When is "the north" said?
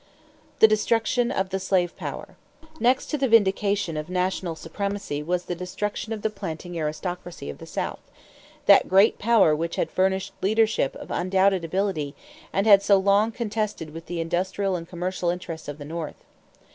15.77-16.25